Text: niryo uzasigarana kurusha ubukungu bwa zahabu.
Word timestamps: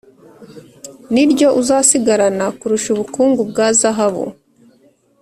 niryo 1.13 1.47
uzasigarana 1.61 2.45
kurusha 2.59 2.87
ubukungu 2.93 3.41
bwa 3.49 3.67
zahabu. 3.79 4.25